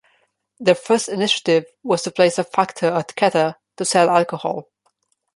Their 0.59 0.73
first 0.73 1.09
initiative 1.09 1.65
was 1.83 2.01
to 2.01 2.11
place 2.11 2.39
a 2.39 2.43
factor 2.43 2.87
at 2.87 3.15
Keta 3.15 3.57
to 3.77 3.85
sell 3.85 4.09
alcohol. 4.09 4.67